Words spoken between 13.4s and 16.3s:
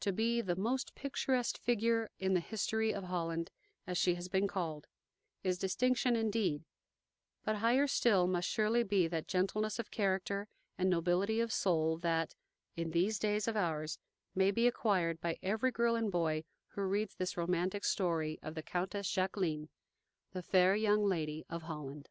of ours, may be acquired by every girl and